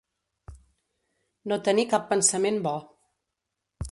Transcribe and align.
No 1.51 1.59
tenir 1.69 1.85
cap 1.93 2.09
pensament 2.13 2.59
bo. 2.69 2.75